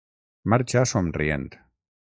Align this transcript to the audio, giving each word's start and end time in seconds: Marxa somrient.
Marxa 0.53 0.83
somrient. 0.93 1.51